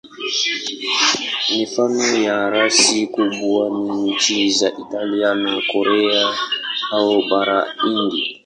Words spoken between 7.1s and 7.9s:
Bara